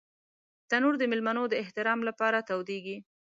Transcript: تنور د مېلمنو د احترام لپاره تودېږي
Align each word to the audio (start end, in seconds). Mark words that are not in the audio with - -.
تنور 0.69 0.93
د 0.99 1.03
مېلمنو 1.11 1.43
د 1.49 1.53
احترام 1.63 1.99
لپاره 2.09 2.45
تودېږي 2.47 2.97